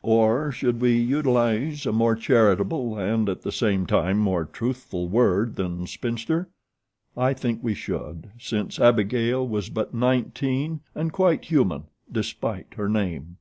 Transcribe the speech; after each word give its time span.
Or 0.00 0.50
should 0.50 0.80
we 0.80 0.96
utilize 0.96 1.84
a 1.84 1.92
more 1.92 2.14
charitable 2.16 2.96
and 2.98 3.28
at 3.28 3.42
the 3.42 3.52
same 3.52 3.84
time 3.84 4.16
more 4.16 4.46
truthful 4.46 5.06
word 5.06 5.56
than 5.56 5.86
spinster? 5.86 6.48
I 7.14 7.34
think 7.34 7.62
we 7.62 7.74
should, 7.74 8.30
since 8.38 8.80
Abigail 8.80 9.46
was 9.46 9.68
but 9.68 9.92
nineteen 9.92 10.80
and 10.94 11.12
quite 11.12 11.44
human, 11.44 11.88
despite 12.10 12.72
her 12.76 12.88
name. 12.88 13.36